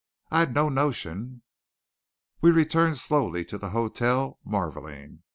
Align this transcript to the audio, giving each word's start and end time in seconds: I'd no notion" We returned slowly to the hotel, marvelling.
I'd 0.31 0.55
no 0.55 0.67
notion" 0.67 1.43
We 2.41 2.49
returned 2.49 2.97
slowly 2.97 3.45
to 3.45 3.59
the 3.59 3.69
hotel, 3.69 4.39
marvelling. 4.43 5.21